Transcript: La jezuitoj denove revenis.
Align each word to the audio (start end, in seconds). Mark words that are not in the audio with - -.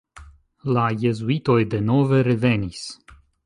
La 0.77 0.85
jezuitoj 1.03 1.59
denove 1.77 2.25
revenis. 2.33 2.85